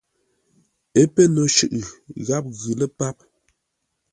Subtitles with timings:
[0.99, 1.79] Ə́ pə́́ no shʉʼʉ
[2.25, 3.17] gháp ghʉ lə́ páp.